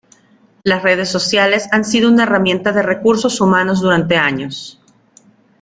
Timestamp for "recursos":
2.81-3.39